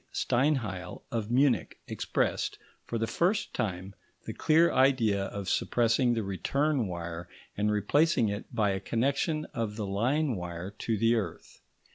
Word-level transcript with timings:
Steinheil 0.11 1.03
of 1.11 1.29
Munich 1.29 1.77
expressed, 1.87 2.57
for 2.85 2.97
the 2.97 3.05
first 3.05 3.53
time, 3.53 3.93
the 4.25 4.33
clear 4.33 4.71
idea 4.71 5.25
of 5.25 5.47
suppressing 5.47 6.15
the 6.15 6.23
return 6.23 6.87
wire 6.87 7.29
and 7.55 7.69
replacing 7.71 8.27
it 8.27 8.45
by 8.51 8.71
a 8.71 8.79
connection 8.79 9.45
of 9.53 9.75
the 9.75 9.85
line 9.85 10.35
wire 10.35 10.71
to 10.71 10.97
the 10.97 11.13
earth. 11.13 11.61